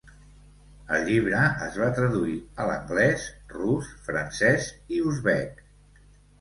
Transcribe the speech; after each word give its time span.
El 0.95 1.03
llibre 1.09 1.41
es 1.65 1.77
va 1.81 1.89
traduir 1.99 2.39
a 2.57 2.67
l'anglès, 2.71 3.29
rus, 3.55 3.93
francès 4.11 4.73
i 4.99 5.07
uzbek. 5.15 5.65